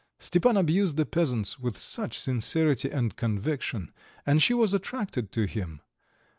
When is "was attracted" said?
4.55-5.31